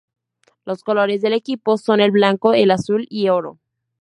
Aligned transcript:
Los 0.65 0.81
colores 0.83 1.21
del 1.21 1.33
equipo 1.33 1.77
son 1.77 2.01
el 2.01 2.09
blanco, 2.09 2.53
el 2.55 2.71
azul 2.71 3.05
y 3.07 3.29
oro. 3.29 3.59